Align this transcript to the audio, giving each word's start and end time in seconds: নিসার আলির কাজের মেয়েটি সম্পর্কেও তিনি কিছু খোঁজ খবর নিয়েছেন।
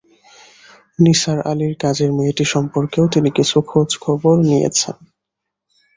নিসার 0.99 1.39
আলির 1.51 1.73
কাজের 1.83 2.09
মেয়েটি 2.17 2.45
সম্পর্কেও 2.53 3.05
তিনি 3.07 3.29
কিছু 3.37 3.57
খোঁজ 3.69 3.89
খবর 3.97 4.35
নিয়েছেন। 4.43 4.95